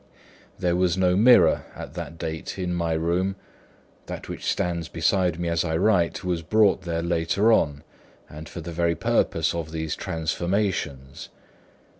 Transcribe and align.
There 0.57 0.75
was 0.75 0.97
no 0.97 1.15
mirror, 1.15 1.65
at 1.75 1.93
that 1.93 2.17
date, 2.17 2.57
in 2.57 2.73
my 2.73 2.93
room; 2.93 3.35
that 4.07 4.27
which 4.27 4.47
stands 4.51 4.87
beside 4.89 5.39
me 5.39 5.47
as 5.47 5.63
I 5.63 5.77
write, 5.77 6.23
was 6.23 6.41
brought 6.41 6.81
there 6.81 7.03
later 7.03 7.51
on 7.53 7.83
and 8.27 8.49
for 8.49 8.61
the 8.61 8.71
very 8.73 8.95
purpose 8.95 9.53
of 9.53 9.71
these 9.71 9.95
transformations. 9.95 11.29